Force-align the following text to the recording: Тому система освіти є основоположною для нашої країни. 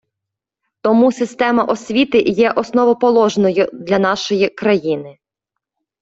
Тому 0.81 1.11
система 1.11 1.63
освіти 1.63 2.19
є 2.21 2.51
основоположною 2.51 3.69
для 3.73 3.99
нашої 3.99 4.49
країни. 4.49 5.17